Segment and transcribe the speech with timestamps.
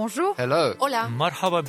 [0.00, 0.36] Bonjour.
[0.38, 0.74] Hello.
[0.78, 1.08] Hola.
[1.08, 1.60] Marhaba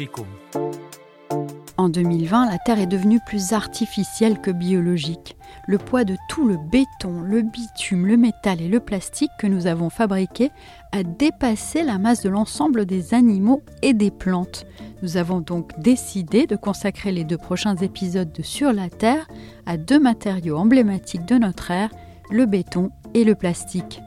[1.77, 5.35] En 2020, la Terre est devenue plus artificielle que biologique.
[5.65, 9.65] Le poids de tout le béton, le bitume, le métal et le plastique que nous
[9.65, 10.51] avons fabriqué
[10.91, 14.67] a dépassé la masse de l'ensemble des animaux et des plantes.
[15.01, 19.27] Nous avons donc décidé de consacrer les deux prochains épisodes de Sur la Terre
[19.65, 21.89] à deux matériaux emblématiques de notre ère,
[22.29, 24.03] le béton et le plastique.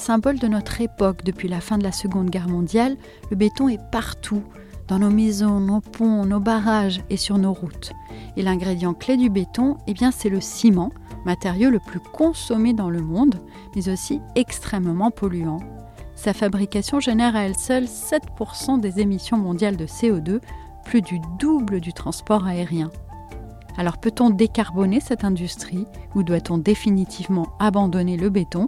[0.00, 2.96] Symbole de notre époque depuis la fin de la Seconde Guerre mondiale,
[3.30, 4.42] le béton est partout,
[4.88, 7.92] dans nos maisons, nos ponts, nos barrages et sur nos routes.
[8.38, 10.90] Et l'ingrédient clé du béton, eh c'est le ciment,
[11.26, 13.34] matériau le plus consommé dans le monde,
[13.76, 15.60] mais aussi extrêmement polluant.
[16.14, 20.40] Sa fabrication génère à elle seule 7% des émissions mondiales de CO2,
[20.82, 22.90] plus du double du transport aérien.
[23.76, 28.66] Alors peut-on décarboner cette industrie ou doit-on définitivement abandonner le béton?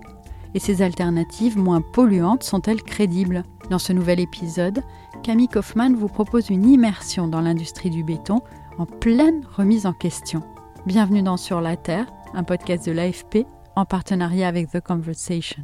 [0.54, 4.82] Et ces alternatives moins polluantes sont-elles crédibles Dans ce nouvel épisode,
[5.22, 8.40] Camille Kaufmann vous propose une immersion dans l'industrie du béton
[8.78, 10.42] en pleine remise en question.
[10.84, 15.62] Bienvenue dans Sur la Terre, un podcast de l'AFP en partenariat avec The Conversation.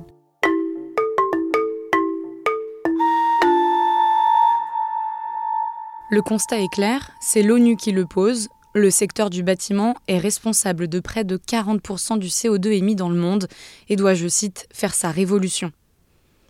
[6.10, 8.48] Le constat est clair, c'est l'ONU qui le pose.
[8.78, 13.18] Le secteur du bâtiment est responsable de près de 40% du CO2 émis dans le
[13.18, 13.48] monde
[13.88, 15.72] et doit, je cite, faire sa révolution.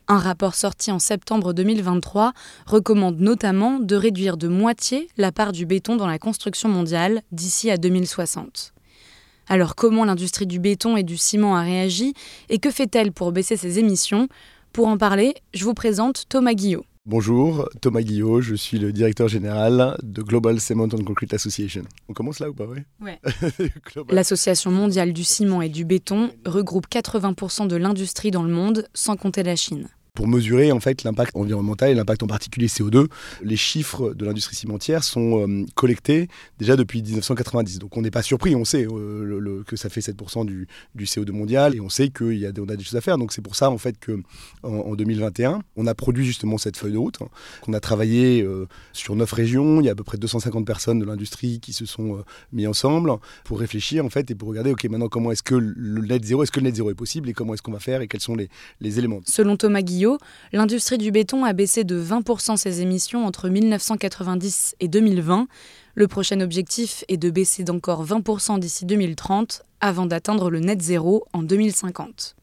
[0.08, 2.34] Un rapport sorti en septembre 2023
[2.66, 7.70] recommande notamment de réduire de moitié la part du béton dans la construction mondiale d'ici
[7.70, 8.74] à 2060.
[9.46, 12.12] Alors comment l'industrie du béton et du ciment a réagi
[12.50, 14.28] et que fait-elle pour baisser ses émissions?
[14.74, 16.84] Pour en parler, je vous présente Thomas Guillot.
[17.10, 21.84] Bonjour, Thomas Guillot, je suis le directeur général de Global Cement and Concrete Association.
[22.10, 23.18] On commence là ou pas ouais Ouais.
[24.10, 29.16] L'Association mondiale du ciment et du béton regroupe 80% de l'industrie dans le monde, sans
[29.16, 29.88] compter la Chine.
[30.14, 33.06] Pour mesurer en fait l'impact environnemental et l'impact en particulier CO2,
[33.42, 37.78] les chiffres de l'industrie cimentière sont euh, collectés déjà depuis 1990.
[37.78, 41.30] Donc on n'est pas surpris, on sait euh, que ça fait 7% du, du CO2
[41.30, 43.18] mondial et on sait qu'on a, on a des choses à faire.
[43.18, 44.20] Donc c'est pour ça en fait que
[44.62, 47.28] en, en 2021, on a produit justement cette feuille de route, hein,
[47.62, 49.80] qu'on a travaillé euh, sur neuf régions.
[49.80, 53.12] Il y a à peu près 250 personnes de l'industrie qui se sont mis ensemble
[53.44, 56.42] pour réfléchir en fait et pour regarder ok maintenant comment est-ce que le net zéro,
[56.42, 58.20] est-ce que le net zéro est possible et comment est-ce qu'on va faire et quels
[58.20, 58.48] sont les,
[58.80, 59.20] les éléments.
[59.24, 59.82] Selon Thomas
[60.52, 65.46] L'industrie du béton a baissé de 20% ses émissions entre 1990 et 2020.
[65.94, 71.24] Le prochain objectif est de baisser d'encore 20% d'ici 2030 avant d'atteindre le net zéro
[71.32, 72.36] en 2050.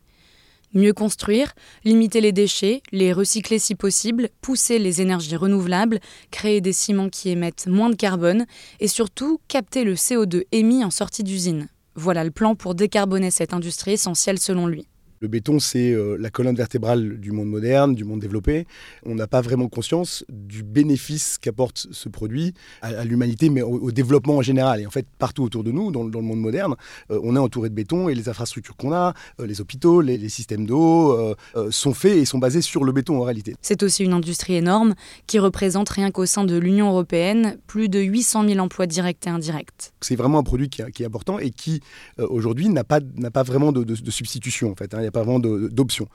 [0.74, 1.54] Mieux construire,
[1.86, 6.02] limiter les déchets, les recycler si possible, pousser les énergies renouvelables,
[6.32, 8.46] créer des ciments qui émettent moins de carbone
[8.82, 11.70] et surtout capter le CO2 émis en sortie d'usine.
[11.96, 14.86] Voilà le plan pour décarboner cette industrie essentielle selon lui.
[15.22, 18.68] Le béton, c'est euh, la colonne vertébrale du monde moderne, du monde développé.
[19.06, 24.38] On n'a pas vraiment conscience du bénéfice qu'apporte ce produit à, l'humanité, mais au, développement
[24.38, 24.82] en général.
[24.82, 26.76] Et en fait, partout autour de nous, dans, le- monde moderne,
[27.12, 30.28] euh, on est entouré de béton et les infrastructures qu'on a, euh, les hôpitaux, les,
[30.30, 31.16] systèmes d'eau,
[31.70, 33.56] sont faits et sont basés sur le béton en réalité.
[33.62, 34.96] C'est aussi une industrie énorme
[35.28, 39.30] qui représente rien qu'au sein de l'Union européenne plus de 800 000 emplois directs et
[39.30, 39.94] indirects.
[40.02, 41.80] C'est vraiment un produit qui, est- important et qui,
[42.18, 43.00] aujourd'hui, n'a pas,
[43.32, 44.72] pas vraiment de, de- de substitution.
[44.72, 44.98] En fait, hein.
[45.06, 46.06] Il n'y a pas.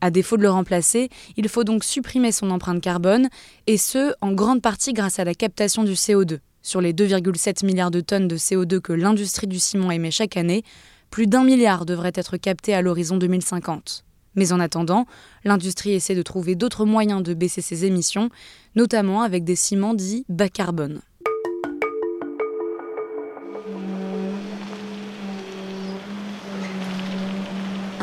[0.00, 3.28] À défaut de le remplacer, il faut donc supprimer son empreinte carbone,
[3.66, 6.38] et ce, en grande partie grâce à la captation du CO2.
[6.62, 10.62] Sur les 2,7 milliards de tonnes de CO2 que l'industrie du ciment émet chaque année,
[11.10, 14.04] plus d'un milliard devrait être capté à l'horizon 2050.
[14.34, 15.06] Mais en attendant,
[15.44, 18.28] l'industrie essaie de trouver d'autres moyens de baisser ses émissions,
[18.76, 21.00] notamment avec des ciments dits bas carbone.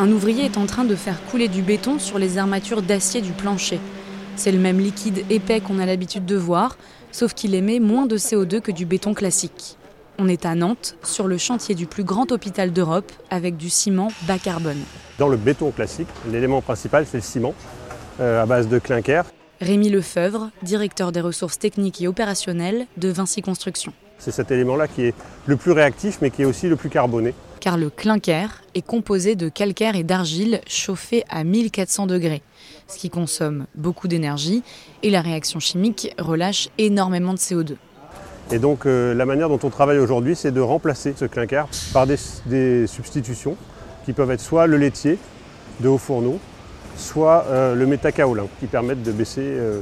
[0.05, 3.31] Un ouvrier est en train de faire couler du béton sur les armatures d'acier du
[3.31, 3.79] plancher.
[4.35, 6.77] C'est le même liquide épais qu'on a l'habitude de voir,
[7.11, 9.79] sauf qu'il émet moins de CO2 que du béton classique.
[10.19, 14.09] On est à Nantes, sur le chantier du plus grand hôpital d'Europe, avec du ciment
[14.27, 14.77] bas carbone.
[15.17, 17.55] Dans le béton classique, l'élément principal, c'est le ciment,
[18.19, 19.23] euh, à base de clinker.
[19.59, 23.91] Rémi Lefebvre, directeur des ressources techniques et opérationnelles de Vinci Construction.
[24.19, 25.15] C'est cet élément-là qui est
[25.47, 27.33] le plus réactif, mais qui est aussi le plus carboné.
[27.65, 32.43] Car le clinker est composé de calcaire et d'argile chauffés à 1400 degrés,
[32.87, 34.61] ce qui consomme beaucoup d'énergie
[35.01, 37.77] et la réaction chimique relâche énormément de CO2.
[38.51, 42.05] Et donc euh, la manière dont on travaille aujourd'hui, c'est de remplacer ce clinker par
[42.05, 43.57] des, substitutions
[44.05, 45.17] qui peuvent être soit le laitier
[45.79, 46.39] de haut fourneau,
[46.95, 49.81] soit euh, le métacaolin, qui permettent de baisser euh,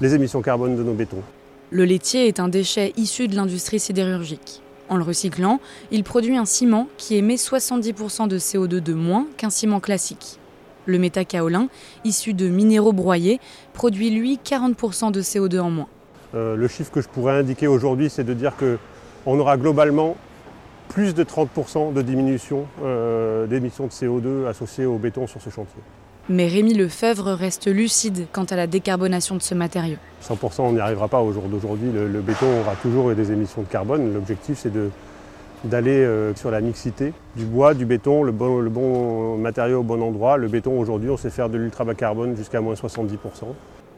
[0.00, 1.22] les émissions carbone de nos bétons.
[1.70, 4.61] Le laitier est un déchet issu de l'industrie sidérurgique.
[4.92, 5.58] En le recyclant,
[5.90, 10.38] il produit un ciment qui émet 70% de CO2 de moins qu'un ciment classique.
[10.84, 11.68] Le métacaolin,
[12.04, 13.40] issu de minéraux broyés,
[13.72, 15.86] produit lui 40% de CO2 en moins.
[16.34, 20.14] Euh, le chiffre que je pourrais indiquer aujourd'hui, c'est de dire qu'on aura globalement
[20.90, 25.80] plus de 30% de diminution euh, d'émissions de CO2 associées au béton sur ce chantier.
[26.28, 29.96] Mais Rémi Lefebvre reste lucide quant à la décarbonation de ce matériau.
[30.22, 31.90] 100% on n'y arrivera pas au jour d'aujourd'hui.
[31.92, 34.14] Le, béton aura toujours des émissions de carbone.
[34.14, 34.72] L'objectif c'est
[35.64, 39.82] d'aller euh, sur la mixité du bois, du béton, le bon, le bon, matériau au
[39.82, 40.36] bon endroit.
[40.36, 43.16] Le béton aujourd'hui, on sait faire de l'ultra bas carbone jusqu'à moins 70%.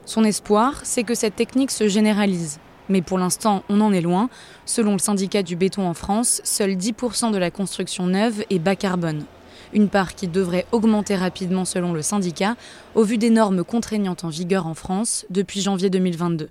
[0.05, 2.59] Son espoir, c'est que cette technique se généralise.
[2.89, 4.29] Mais pour l'instant, on en est loin.
[4.65, 8.75] Selon le syndicat du béton en France, seuls 10% de la construction neuve est bas
[8.75, 9.23] carbone
[9.73, 12.55] une part qui devrait augmenter rapidement selon le syndicat,
[12.93, 16.49] au vu des normes contraignantes en vigueur en France depuis janvier 2022.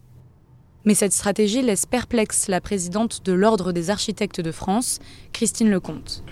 [0.85, 5.01] Mais cette stratégie laisse perplexe la présidente de l'Ordre des architectes de France,
[5.33, 6.23] Christine Lecomte.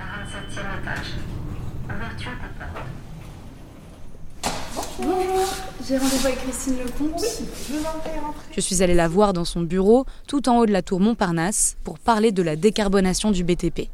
[4.98, 5.48] Bonjour,
[5.88, 7.20] j'ai rendez-vous avec Christine Lecomte.
[7.20, 7.28] Oui,
[7.68, 10.72] je vous en Je suis allée la voir dans son bureau, tout en haut de
[10.72, 13.88] la tour Montparnasse, pour parler de la décarbonation du BTP.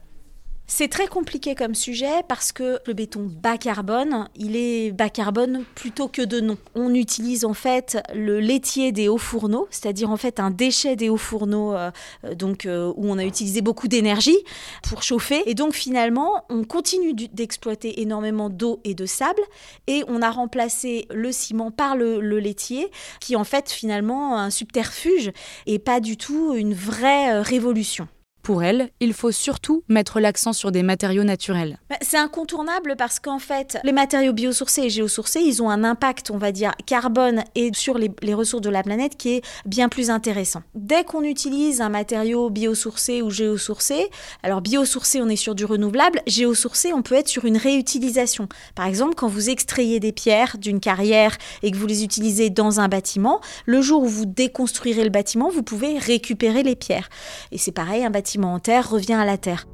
[0.70, 5.64] C'est très compliqué comme sujet parce que le béton bas carbone, il est bas carbone
[5.74, 6.58] plutôt que de non.
[6.74, 11.08] On utilise en fait le laitier des hauts fourneaux, c'est-à-dire en fait un déchet des
[11.08, 11.90] hauts fourneaux euh,
[12.36, 14.36] donc euh, où on a utilisé beaucoup d'énergie
[14.82, 19.42] pour chauffer et donc finalement on continue d'exploiter énormément d'eau et de sable
[19.86, 24.36] et on a remplacé le ciment par le, le, laitier qui est en fait finalement
[24.36, 25.32] un subterfuge
[25.66, 28.06] et pas du tout une vraie euh, révolution.
[28.48, 31.78] Pour elle, il faut surtout mettre l'accent sur des matériaux naturels.
[31.90, 36.30] Bah, c'est incontournable parce qu'en fait, les matériaux biosourcés et géosourcés, ils ont un impact,
[36.30, 40.08] on va dire, carbone et sur les, ressources de la planète qui est bien plus
[40.08, 40.62] intéressant.
[40.74, 44.08] Dès qu'on utilise un matériau biosourcé ou géosourcé,
[44.42, 48.48] alors biosourcé, on est sur du renouvelable, géosourcé, on peut être sur une réutilisation.
[48.74, 52.80] Par exemple, quand vous extrayez des pierres d'une carrière et que vous les utilisez dans
[52.80, 57.10] un bâtiment, le jour où vous déconstruirez le bâtiment, vous pouvez récupérer les pierres.
[57.52, 59.66] Et c'est pareil, un bâtiment en terre revient à la terre.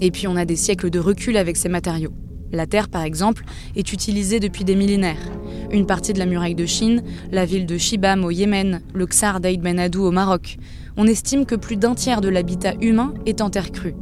[0.00, 2.12] Et puis on a des siècles de recul avec ces matériaux.
[2.52, 3.44] La terre, par exemple,
[3.76, 5.30] est utilisée depuis des millénaires.
[5.70, 9.40] Une partie de la muraille de Chine, la ville de Shibam au Yémen, le Ksar
[9.40, 10.56] d'Aïd Ben Adou au Maroc.
[10.96, 13.94] On estime que plus d'un tiers de l'habitat humain est en terre crue.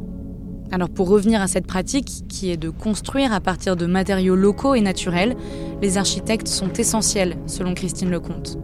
[0.70, 4.75] Alors pour revenir à cette pratique, qui est de construire à partir de matériaux locaux
[4.75, 5.37] et naturels,
[5.82, 8.58] les architectes sont essentiels, selon Christine Lecomte.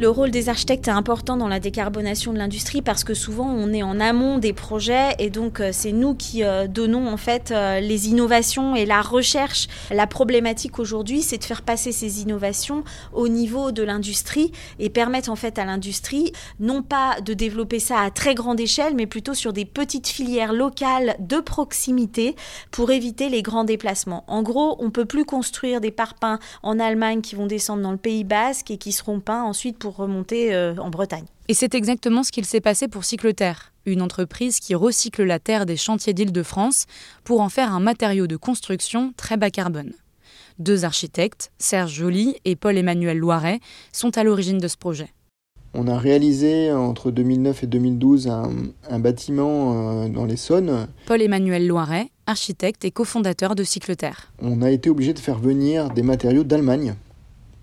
[0.00, 3.70] Le rôle des architectes est important dans la décarbonation de l'industrie parce que souvent on
[3.70, 7.50] est en amont des projets et donc euh, c'est nous qui euh, donnons en fait
[7.50, 9.68] euh, les innovations et la recherche.
[9.90, 12.82] La problématique aujourd'hui, c'est de faire passer ces innovations
[13.12, 18.00] au niveau de l'industrie et permettre en fait à l'industrie non pas de développer ça
[18.00, 22.36] à très grande échelle, mais plutôt sur des petites filières locales de proximité
[22.70, 24.24] pour éviter les grands déplacements.
[24.28, 27.98] En gros, on peut plus construire des parpaings en Allemagne qui vont descendre dans le
[27.98, 31.26] Pays Basque et qui seront peints ensuite pour remonter euh, en Bretagne.
[31.48, 35.66] Et c'est exactement ce qu'il s'est passé pour Cycleterre, une entreprise qui recycle la terre
[35.66, 36.86] des chantiers d'Île-de-France
[37.24, 39.92] pour en faire un matériau de construction très bas carbone.
[40.58, 43.60] Deux architectes, Serge Joly et Paul-Emmanuel Loiret,
[43.92, 45.08] sont à l'origine de ce projet.
[45.72, 50.88] On a réalisé entre 2009 et 2012 un, bâtiment euh, dans l'Essonne.
[51.06, 54.32] Paul-Emmanuel Loiret, architecte et cofondateur de Cycleterre.
[54.42, 56.94] On a été obligé de faire venir des matériaux d'Allemagne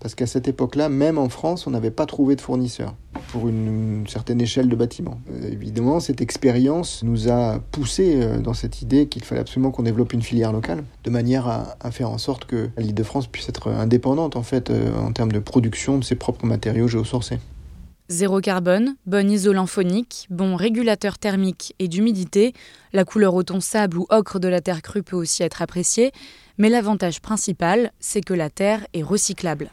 [0.00, 2.94] parce qu'à cette époque-là, même en France, on n'avait pas trouvé de fournisseur
[3.32, 5.20] pour une, certaine échelle de bâtiment.
[5.30, 9.82] Euh, évidemment, cette expérience nous a poussé euh, dans cette idée qu'il fallait absolument qu'on
[9.82, 13.48] développe une filière locale, de manière à, faire en sorte que l'île de France puisse
[13.48, 17.38] être indépendante en fait euh, en termes de production de ses propres matériaux géosourcés.
[18.10, 22.54] Zéro carbone, bon isolant phonique, bon régulateur thermique et d'humidité,
[22.94, 26.12] la couleur au ton sable ou ocre de la terre crue peut aussi être appréciée,
[26.56, 29.70] mais l'avantage principal, c'est que la terre est recyclable.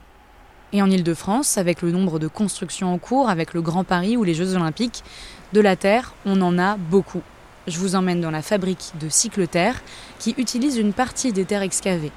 [0.76, 4.26] Et en Ile-de-France, avec le nombre de constructions en cours, avec le Grand Paris ou
[4.26, 5.06] les Jeux Olympiques,
[5.54, 7.22] de la terre, on en a beaucoup.
[7.66, 9.82] Je vous emmène dans la fabrique de Cycleterre
[10.20, 12.12] qui utilise une partie des terres excavées.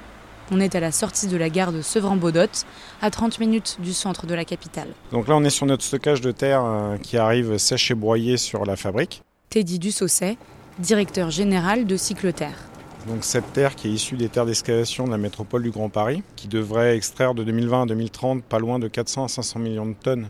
[0.51, 2.65] On est à la sortie de la gare de Sevran-Beaudotte,
[3.01, 4.89] à 30 minutes du centre de la capitale.
[5.13, 8.35] Donc là, on est sur notre stockage de terre euh, qui arrive sèche et broyée
[8.35, 9.23] sur la fabrique.
[9.49, 10.35] Teddy Dussaucet,
[10.79, 12.68] directeur général de Cycleterre.
[13.07, 16.21] Donc cette terre qui est issue des terres d'excavation de la métropole du Grand Paris,
[16.35, 19.93] qui devrait extraire de 2020 à 2030 pas loin de 400 à 500 millions de
[19.93, 20.29] tonnes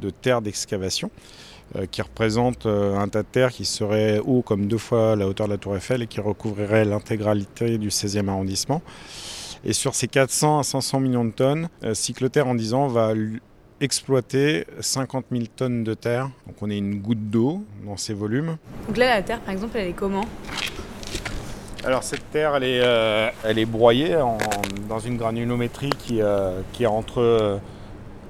[0.00, 1.10] de terres d'excavation,
[1.76, 5.28] euh, qui représente euh, un tas de terre qui serait haut comme deux fois la
[5.28, 8.82] hauteur de la Tour Eiffel et qui recouvrirait l'intégralité du 16e arrondissement.
[9.64, 13.12] Et sur ces 400 à 500 millions de tonnes, euh, Cycloterre en 10 ans va
[13.80, 16.30] exploiter 50 000 tonnes de terre.
[16.46, 18.56] Donc on est une goutte d'eau dans ces volumes.
[18.86, 20.24] Donc là, la terre, par exemple, elle est comment?
[21.86, 24.18] Alors cette terre, elle est, euh, elle est broyée
[24.88, 27.60] dans une granulométrie qui, euh, qui est entre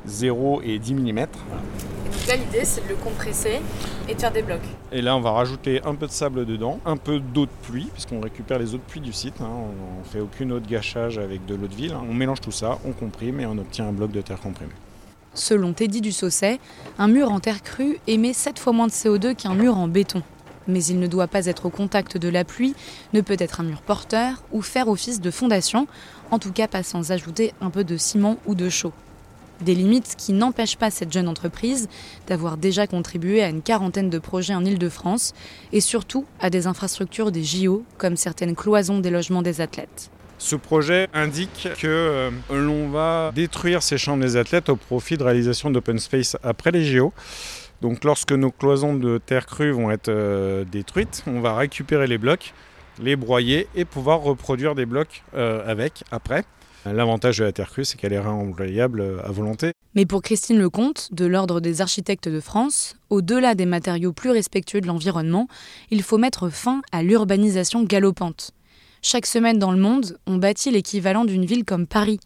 [0.07, 1.09] 0 et 10 mm.
[1.09, 3.61] Et donc là, l'idée, c'est de le compresser
[4.09, 4.61] et de faire des blocs.
[4.93, 7.89] Et là, on va rajouter un peu de sable dedans, un peu d'eau de pluie,
[7.93, 9.41] puisqu'on récupère les eaux de pluie du site.
[9.41, 9.49] Hein.
[9.51, 11.97] On ne fait aucune eau de gâchage avec de l'eau de ville.
[12.09, 14.71] On mélange tout ça, on comprime et on obtient un bloc de terre comprimé.
[15.33, 16.61] Selon Teddy Dussaucet,
[16.99, 20.23] un mur en terre crue émet 7 fois moins de CO2 qu'un mur en béton
[20.69, 22.75] mais il ne doit pas être au contact de la pluie,
[23.13, 25.87] ne peut être un mur porteur ou faire office de fondation,
[26.31, 28.93] en tout cas pas sans ajouter un peu de ciment ou de chaux.
[29.61, 31.89] Des limites qui n'empêchent pas cette jeune entreprise
[32.27, 35.33] d'avoir déjà contribué à une quarantaine de projets en Ile-de-France
[35.73, 40.11] et surtout à des infrastructures des JO comme certaines cloisons des logements des athlètes.
[40.39, 45.23] Ce projet indique que euh, l'on va détruire ces chambres des athlètes au profit de
[45.23, 47.15] réalisation d'open space après les JO.
[47.83, 52.19] Donc lorsque nos cloisons de terre crue vont être euh, détruites, on va récupérer les
[52.19, 52.55] blocs,
[53.01, 56.45] les broyer et pouvoir reproduire des blocs euh, avec après.
[56.85, 59.73] L'avantage de la terre crue, c'est qu'elle est réemployable euh, à volonté.
[59.95, 64.81] Mais pour Christine Lecomte, de l'Ordre des architectes de France, au-delà des matériaux plus respectueux
[64.81, 65.49] de l'environnement,
[65.91, 68.53] il faut mettre fin à l'urbanisation galopante.
[69.03, 72.21] Chaque semaine dans le monde, on bâtit l'équivalent d'une ville comme Paris.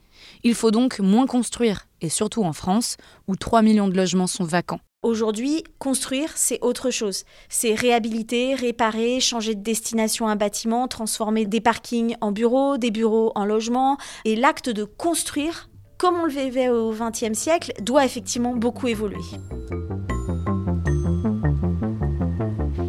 [0.44, 2.96] Il faut donc moins construire, et surtout en France,
[3.28, 4.80] où 3 millions de logements sont vacants.
[5.02, 7.24] Aujourd'hui, construire, c'est autre chose.
[7.48, 13.32] C'est réhabiliter, réparer, changer de destination un bâtiment, transformer des parkings en bureaux, des bureaux
[13.34, 13.96] en logements.
[14.26, 19.16] Et l'acte de construire, comme on le vivait au XXe siècle, doit effectivement beaucoup évoluer.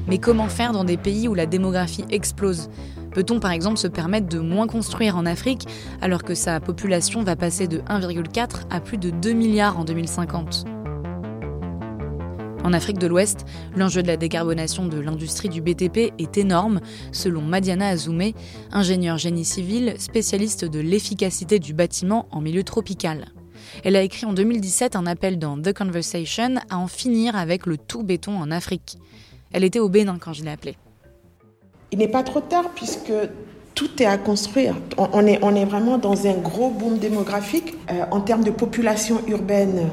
[0.07, 2.69] Mais comment faire dans des pays où la démographie explose?
[3.13, 5.65] Peut-on par exemple se permettre de moins construire en Afrique
[6.01, 10.65] alors que sa population va passer de 1,4 à plus de 2 milliards en 2050
[12.63, 16.79] en Afrique de l'Ouest, l'enjeu de la décarbonation de l'industrie du BTP est énorme,
[17.11, 18.35] selon Madiana Azoumé,
[18.71, 23.25] ingénieure génie civil, spécialiste de l'efficacité du bâtiment en milieu tropical.
[23.83, 27.77] Elle a écrit en 2017 un appel dans The Conversation à en finir avec le
[27.77, 28.97] tout béton en Afrique.
[29.51, 30.77] Elle était au Bénin quand je l'ai appelée.
[31.91, 33.11] Il n'est pas trop tard puisque
[33.75, 34.75] tout est à construire.
[34.97, 37.75] On est, vraiment dans un gros boom démographique.
[37.89, 39.89] Euh, en termes de population urbaine,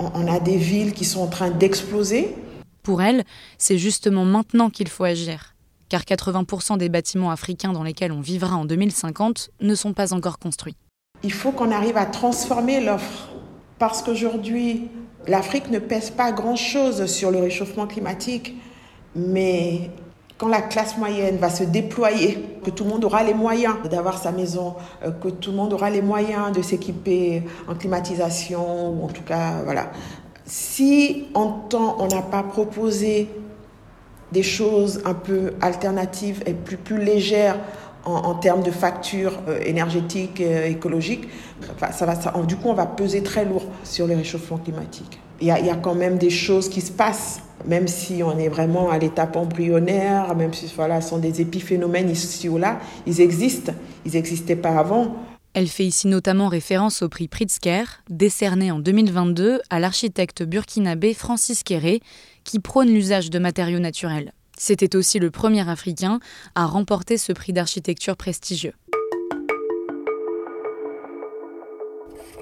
[0.00, 2.34] on a des villes qui sont en train d'exploser.
[2.82, 3.24] Pour elle,
[3.58, 5.54] c'est justement maintenant qu'il faut agir,
[5.88, 10.38] car 80% des bâtiments africains dans lesquels on vivra en 2050 ne sont pas encore
[10.38, 10.76] construits.
[11.22, 13.28] Il faut qu'on arrive à transformer l'offre,
[13.78, 14.88] parce qu'aujourd'hui,
[15.26, 18.54] l'Afrique ne pèse pas grand-chose sur le réchauffement climatique,
[19.14, 19.90] mais
[20.38, 24.18] quand la classe moyenne va se déployer, que tout le monde aura les moyens d'avoir
[24.18, 29.04] sa maison, euh, que tout le monde aura les moyens de s'équiper en climatisation, ou
[29.04, 29.90] en tout cas, voilà.
[30.46, 33.28] Si en temps on n'a pas proposé
[34.32, 37.58] des choses un peu alternatives et plus, légères
[38.04, 41.28] en, termes de factures euh, énergétiques, euh, écologiques,
[41.90, 42.14] ça va,
[42.44, 44.08] du coup on va peser très lourd sur.
[45.40, 48.22] Il y, a, il y a quand même des choses qui se passent même si
[48.22, 52.58] on est vraiment à l'étape embryonnaire, même si voilà, ce sont des épiphénomènes ici ou
[52.58, 53.72] là, ils existent,
[54.06, 55.16] ils n'existaient pas avant.
[55.54, 61.62] Elle fait ici notamment référence au prix Pritzker, décerné en 2022 à l'architecte burkinabé Francis
[61.62, 62.00] Kéré,
[62.44, 64.32] qui prône l'usage de matériaux naturels.
[64.56, 66.20] C'était aussi le premier Africain
[66.54, 68.74] à remporter ce prix d'architecture prestigieux.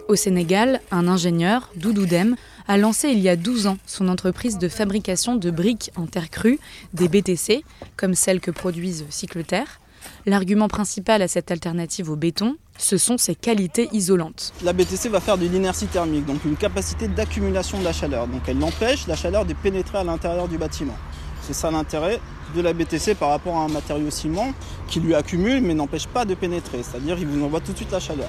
[0.09, 2.37] Au Sénégal, un ingénieur, Doudou Dem,
[2.69, 6.31] a lancé il y a 12 ans son entreprise de fabrication de briques en terre
[6.31, 6.59] crue,
[6.95, 7.65] des BTC,
[7.97, 9.81] comme celles que produisent Cycleterre.
[10.25, 14.53] L'argument principal à cette alternative au béton, ce sont ses qualités isolantes.
[14.63, 18.27] La BTC va faire de l'inertie thermique, donc une capacité d'accumulation de la chaleur.
[18.27, 20.97] Donc elle empêche la chaleur de pénétrer à l'intérieur du bâtiment.
[21.43, 22.21] C'est ça l'intérêt
[22.55, 24.53] de la BTC par rapport à un matériau ciment
[24.89, 27.93] qui lui accumule mais n'empêche pas de pénétrer, c'est-à-dire il vous envoie tout de suite
[27.93, 28.29] la chaleur.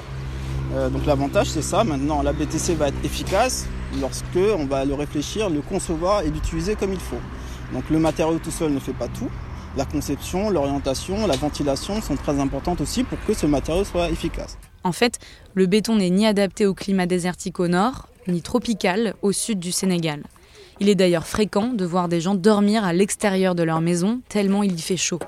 [0.73, 3.67] Euh, donc l'avantage c'est ça, maintenant la BTC va être efficace
[3.99, 7.19] lorsque on va le réfléchir, le concevoir et l'utiliser comme il faut.
[7.73, 9.29] Donc le matériau tout seul ne fait pas tout.
[9.75, 14.57] La conception, l'orientation, la ventilation sont très importantes aussi pour que ce matériau soit efficace.
[14.83, 15.19] En fait,
[15.53, 19.71] le béton n'est ni adapté au climat désertique au nord, ni tropical au sud du
[19.71, 20.23] Sénégal.
[20.79, 24.63] Il est d'ailleurs fréquent de voir des gens dormir à l'extérieur de leur maison tellement
[24.63, 25.19] il y fait chaud.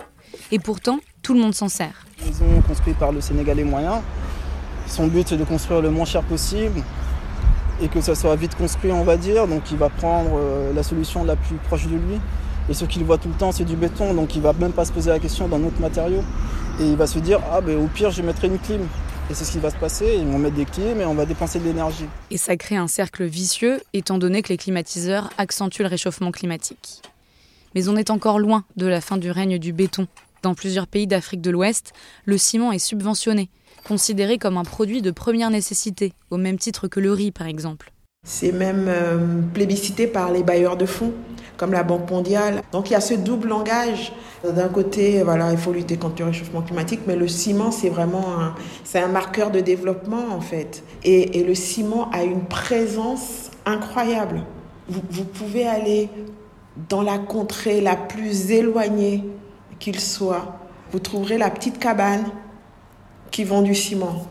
[0.52, 2.06] Et pourtant, tout le monde s'en sert.
[2.26, 4.02] Maison construite par le Sénégalais moyen.
[4.88, 6.82] Son but c'est de construire le moins cher possible
[7.82, 9.48] et que ça soit vite construit, on va dire.
[9.48, 12.20] Donc il va prendre euh, la solution la plus proche de lui.
[12.70, 14.86] Et ce qu'il voit tout le temps, c'est du béton, donc il va même pas
[14.86, 16.24] se poser la question d'un autre matériau.
[16.80, 18.82] Et il va se dire, ah ben au pire, je mettrai une clim.
[19.30, 21.26] Et c'est ce qui va se passer, ils vont mettre des clims et on va
[21.26, 22.06] dépenser de l'énergie.
[22.32, 27.02] Et ça crée un cercle vicieux, étant donné que les climatiseurs accentuent le réchauffement climatique.
[27.76, 30.08] Mais on est encore loin de la fin du règne du béton.
[30.42, 31.94] Dans plusieurs pays d'Afrique de l'Ouest,
[32.26, 33.50] le ciment est subventionné,
[33.84, 37.92] considéré comme un produit de première nécessité, au même titre que le riz par exemple.
[38.26, 41.14] C'est même euh, plébiscité par les bailleurs de fonds,
[41.56, 42.62] comme la Banque mondiale.
[42.74, 44.12] Donc il y a ce double langage.
[44.44, 48.40] D'un côté, voilà, il faut lutter contre le réchauffement climatique, mais le ciment, c'est vraiment
[48.40, 48.56] un,
[48.94, 50.84] un marqueur de développement en fait.
[51.04, 54.44] Et, et, le ciment a une présence incroyable.
[54.90, 56.10] Vous, vous pouvez aller
[56.90, 59.24] dans la contrée la plus éloignée
[59.80, 60.60] qu'il soit.
[60.92, 62.26] Vous trouverez la petite cabane
[63.32, 64.28] qui vend du ciment.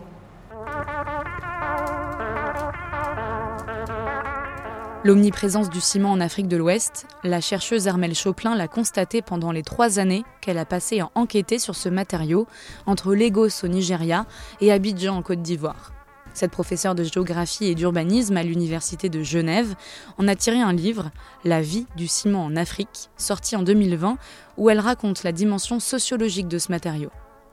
[5.05, 9.62] L'omniprésence du ciment en Afrique de l'Ouest, la chercheuse Armelle Choplin l'a constatée pendant les
[9.62, 12.47] trois années qu'elle a passé à enquêter sur ce matériau
[12.85, 14.26] entre Lagos au Nigeria
[14.61, 15.93] et Abidjan en Côte d'Ivoire.
[16.35, 19.75] Cette professeure de géographie et d'urbanisme à l'Université de Genève
[20.19, 21.11] en a tiré un livre,
[21.45, 24.19] La vie du ciment en Afrique, sorti en 2020,
[24.57, 27.11] où elle raconte la dimension sociologique de ce matériau.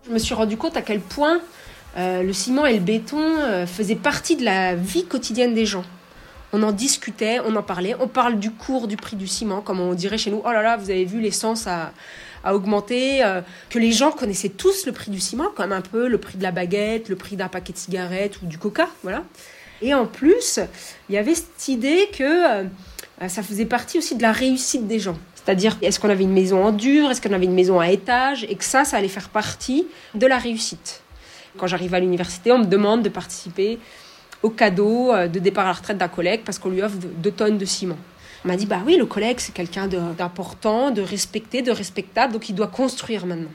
[0.08, 1.42] Je me suis rendu compte à quel point
[1.98, 5.84] euh, le ciment et le béton euh, faisaient partie de la vie quotidienne des gens
[6.54, 7.96] on en discutait, on en parlait.
[8.00, 10.42] On parle du cours du prix du ciment, comme on dirait chez nous.
[10.46, 11.92] Oh là là, vous avez vu l'essence a,
[12.50, 13.26] augmenté.
[13.26, 16.38] Euh, que les gens connaissaient tous le prix du ciment, comme un peu le prix
[16.38, 19.24] de la baguette, le prix d'un paquet de cigarettes ou du coca, voilà.
[19.82, 20.62] Et en plus,
[21.10, 22.66] il y avait cette idée que
[23.28, 25.18] ça faisait partie aussi de la réussite des gens.
[25.46, 28.46] C'est-à-dire, est-ce qu'on avait une maison en dur, est-ce qu'on avait une maison à étage,
[28.50, 29.86] et que ça, ça allait faire partie
[30.16, 31.04] de la réussite.
[31.58, 33.78] Quand j'arrive à l'université, on me demande de participer
[34.42, 37.32] au cadeau euh, de départ à la retraite d'un collègue parce qu'on lui offre deux
[37.32, 37.98] tonnes de ciment.
[38.44, 42.50] On m'a dit, bah oui, le collègue, c'est quelqu'un d'important, de respecté, de respectable, donc
[42.50, 43.50] il doit construire maintenant.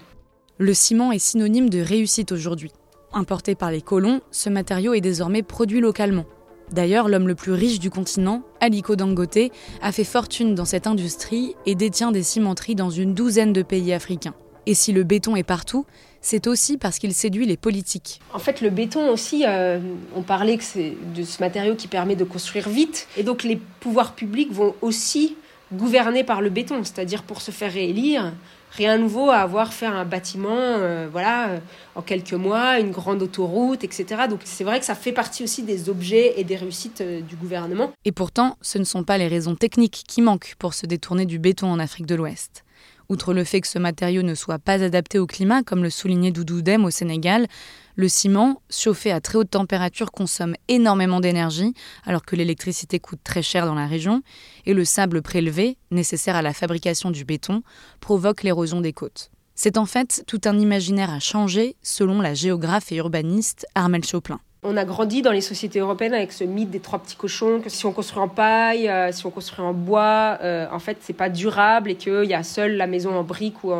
[0.58, 2.70] Le ciment est synonyme de réussite aujourd'hui.
[3.12, 6.24] Importé par les colons, ce matériau est désormais produit localement.
[6.72, 9.50] D'ailleurs, l'homme le plus riche du continent, Aliko Dangote,
[9.82, 13.92] a fait fortune dans cette industrie et détient des cimenteries dans une douzaine de pays
[13.92, 14.34] africains.
[14.66, 15.84] Et si le béton est partout,
[16.20, 18.20] c'est aussi parce qu'il séduit les politiques.
[18.32, 19.80] En fait, le béton aussi, euh,
[20.14, 23.08] on parlait que c'est de ce matériau qui permet de construire vite.
[23.16, 25.36] Et donc les pouvoirs publics vont aussi
[25.72, 28.32] gouverner par le béton, c'est-à-dire pour se faire réélire.
[28.72, 31.58] Rien de nouveau à avoir fait un bâtiment, euh, voilà, euh,
[31.94, 34.22] en quelques mois, une grande autoroute, etc.
[34.28, 37.92] Donc c'est vrai que ça fait partie aussi des objets et des réussites du gouvernement.
[38.04, 41.38] Et pourtant, ce ne sont pas les raisons techniques qui manquent pour se détourner du
[41.38, 42.64] béton en Afrique de l'Ouest.
[43.10, 46.30] Outre le fait que ce matériau ne soit pas adapté au climat, comme le soulignait
[46.30, 47.48] Doudou Dem au Sénégal,
[47.96, 53.42] le ciment, chauffé à très haute température, consomme énormément d'énergie, alors que l'électricité coûte très
[53.42, 54.22] cher dans la région,
[54.64, 57.64] et le sable prélevé, nécessaire à la fabrication du béton,
[57.98, 59.32] provoque l'érosion des côtes.
[59.56, 64.38] C'est en fait tout un imaginaire à changer, selon la géographe et urbaniste Armel Choplin.
[64.62, 67.70] On a grandi dans les sociétés européennes avec ce mythe des trois petits cochons, que
[67.70, 71.14] si on construit en paille, euh, si on construit en bois, euh, en fait, c'est
[71.14, 73.72] pas durable et qu'il y a seule la maison en briques ou,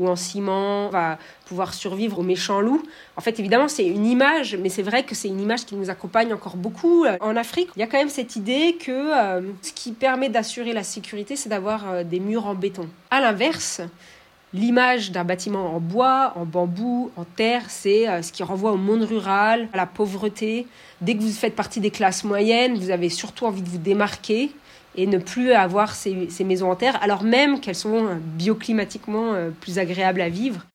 [0.00, 2.82] ou en ciment va pouvoir survivre aux méchants loups.
[3.16, 5.88] En fait, évidemment, c'est une image, mais c'est vrai que c'est une image qui nous
[5.88, 7.06] accompagne encore beaucoup.
[7.20, 10.72] En Afrique, il y a quand même cette idée que euh, ce qui permet d'assurer
[10.72, 12.88] la sécurité, c'est d'avoir des murs en béton.
[13.12, 13.82] À l'inverse,
[14.54, 18.78] L'image d'un bâtiment en bois, en bambou, en terre, c'est euh, ce qui renvoie au
[18.78, 20.66] monde rural, à la pauvreté.
[21.02, 24.50] Dès que vous faites partie des classes moyennes, vous avez surtout envie de vous démarquer
[24.96, 29.50] et ne plus avoir ces, maisons en terre, alors même qu'elles sont euh, bioclimatiquement euh,
[29.50, 30.66] plus agréables à vivre.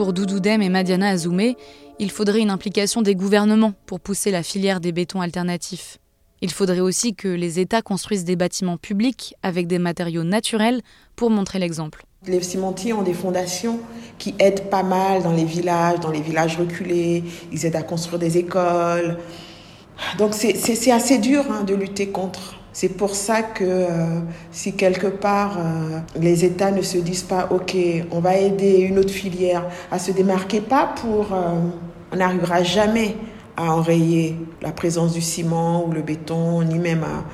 [0.00, 1.58] Pour Doudoudem et Madiana Azoumé,
[1.98, 5.98] il faudrait une implication des gouvernements pour pousser la filière des bétons alternatifs.
[6.40, 10.80] Il faudrait aussi que les États construisent des bâtiments publics avec des matériaux naturels
[11.16, 12.06] pour montrer l'exemple.
[12.26, 13.78] Les cimentiers ont des fondations
[14.16, 17.22] qui aident pas mal dans les villages, dans les villages reculés.
[17.52, 19.18] Ils aident à construire des écoles.
[20.16, 22.59] Donc c'est assez dur hein, de lutter contre.
[22.72, 24.20] C'est pour ça que euh,
[24.52, 27.76] si quelque part euh, les États ne se disent pas OK,
[28.12, 31.56] on va aider une autre filière à se démarquer, pas pour euh,
[32.12, 33.16] on n'arrivera jamais
[33.56, 37.24] à enrayer la présence du ciment ou le béton, ni même à...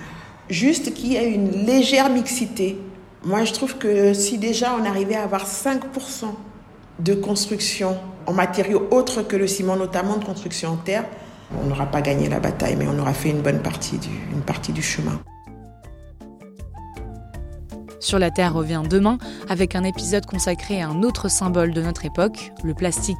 [0.49, 2.79] Juste qu'il y ait une légère mixité.
[3.25, 5.81] Moi, je trouve que si déjà on arrivait à avoir 5%
[7.01, 7.97] de construction
[8.27, 11.05] en matériaux autres que le ciment, notamment de construction en terre,
[11.55, 13.99] on n'aura pas gagné la bataille, mais on aura fait une bonne partie
[14.73, 15.21] du, chemin.
[18.01, 22.05] Sur la Terre revient demain avec un épisode consacré à un autre symbole de notre
[22.05, 23.17] époque, le plastique.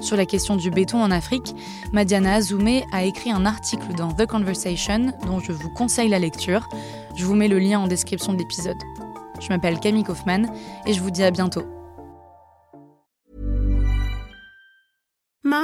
[0.00, 1.54] Sur la question du béton en Afrique,
[1.92, 6.68] Madiana Azoumé a écrit un article dans The Conversation dont je vous conseille la lecture.
[7.14, 8.78] Je vous mets le lien en description de l'épisode.
[9.40, 10.50] Je m'appelle Camille Kaufmann
[10.86, 11.64] et je vous dis à bientôt.